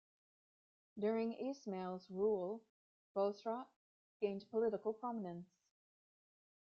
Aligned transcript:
During 0.97 1.33
Ismail's 1.33 2.09
rule, 2.09 2.63
Bosra 3.15 3.67
gained 4.19 4.49
political 4.49 4.93
prominence. 4.95 5.45